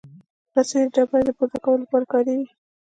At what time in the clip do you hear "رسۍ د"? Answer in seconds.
0.55-0.87